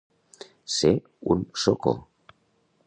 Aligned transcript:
Ser 0.77 0.91
un 1.35 1.45
socó. 1.67 1.95